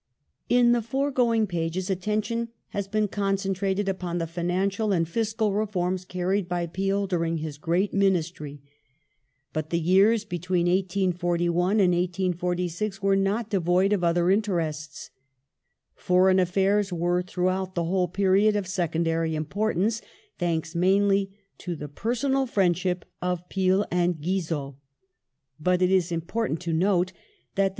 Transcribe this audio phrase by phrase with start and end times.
[0.01, 0.03] ^
[0.49, 6.05] In the foregoing pages attention has been concentrated upon Foreign the financial and fiscal reforms
[6.05, 8.61] carried by Peel during his great P^^^'^y f"^, domestic Ministry.
[9.53, 15.11] But the years between 1841 and 1846 were not devoid adminis of other interests.
[15.93, 20.01] Foreign affair* were, throughout the whole ^^^^^0" period, of secondary importance,
[20.39, 21.29] thanks mainly
[21.59, 24.77] to the personal friendship of Peel and Guizot,
[25.59, 27.11] but it is important to note
[27.53, 27.69] that the